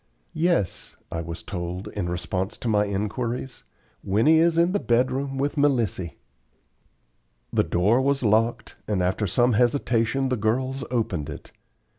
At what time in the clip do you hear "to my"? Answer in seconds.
2.57-2.85